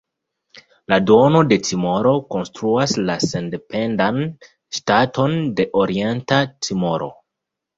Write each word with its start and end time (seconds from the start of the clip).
La 0.93 0.97
duono 1.09 1.41
de 1.51 1.59
Timoro 1.67 2.13
konstituas 2.35 2.95
la 3.09 3.19
sendependan 3.25 4.19
ŝtaton 4.79 5.37
de 5.61 5.69
Orienta 5.83 6.41
Timoro. 6.69 7.13